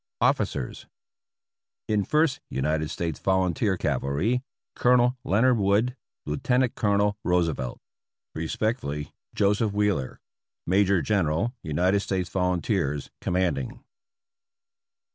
[0.19, 0.87] OFFICERS.
[1.87, 4.41] In First United States Volunteer Cavalry—
[4.75, 7.79] Colonel Leonard Wood, Lieutenant Colonel Roosevelt.
[8.33, 10.19] Respectfully, Joseph Wheeler,
[10.65, 13.83] Major General United States Volunteers, Commanding.